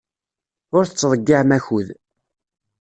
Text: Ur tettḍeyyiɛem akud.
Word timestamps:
Ur 0.77 0.83
tettḍeyyiɛem 0.85 1.51
akud. 1.57 1.87